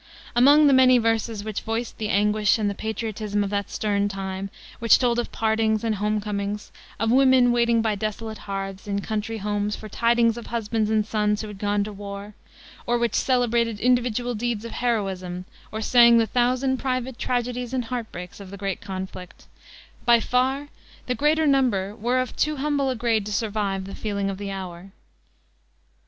[0.35, 4.49] Among the many verses which voiced the anguish and the patriotism of that stern time,
[4.79, 9.75] which told of partings and homecomings, of women waiting by desolate hearths, in country homes,
[9.75, 12.33] for tidings of husbands and sons who had gone to the war,
[12.87, 18.11] or which celebrated individual deeds of heroism or sang the thousand private tragedies and heart
[18.11, 19.45] breaks of the great conflict,
[20.03, 20.69] by far
[21.05, 24.49] the greater number were of too humble a grade to survive the feeling of the
[24.49, 24.91] hour.